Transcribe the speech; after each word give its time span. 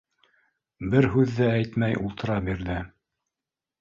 Бер 0.93 1.07
һүҙ 1.15 1.35
ҙә 1.41 1.49
әйтмәй 1.59 2.01
ултыра 2.07 2.39
бирҙе. 2.49 2.79